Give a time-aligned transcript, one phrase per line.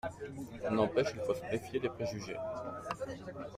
[0.71, 2.35] N’empêche, il faut se méfier des préjugés.